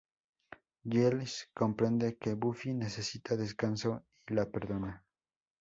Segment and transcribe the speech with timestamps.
[0.83, 5.05] Giles comprende que Buffy necesita descanso y la perdona.